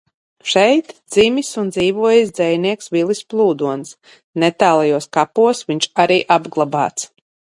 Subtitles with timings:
[0.51, 3.93] Šeit dzimis un dzīvojis dzejnieks Vilis Plūdons,
[4.45, 7.07] netālajos kapos viņš arī apglabāts.